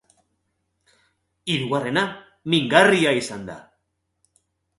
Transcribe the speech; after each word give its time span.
Hirugarrena 1.55 2.05
mingarria 2.55 3.13
izan 3.21 3.45
da. 3.53 3.59